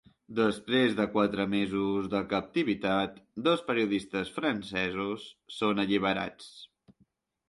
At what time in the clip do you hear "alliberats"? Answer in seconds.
5.85-6.49